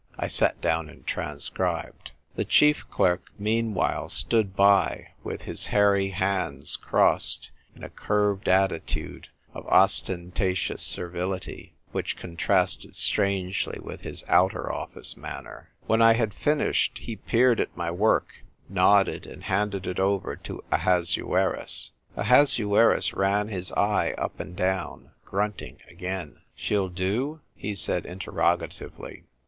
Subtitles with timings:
[0.17, 2.13] I sat down and transcribed.
[2.35, 9.27] The chief clerk meanwhile stood by, with his hairy hands crossed in a curved attitude
[9.53, 15.69] of ostentatious servility, which contrasted strangely with his Outer Office manner.
[15.85, 20.63] When I had finished, he peered at my work, nodded, and handed it over to
[20.71, 21.91] Ahasuerus.
[22.15, 28.61] Ahasuerus ran his eye up and down, grunt ing again." She'll do?" he said interroga
[28.65, 28.67] tively.
[28.67, 29.23] THE STRUGGLE FOR LIFE.